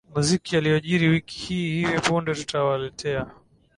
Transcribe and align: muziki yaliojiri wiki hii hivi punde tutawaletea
muziki 0.15 0.51
yaliojiri 0.55 1.07
wiki 1.07 1.37
hii 1.39 1.79
hivi 1.85 1.99
punde 2.01 2.33
tutawaletea 2.35 3.27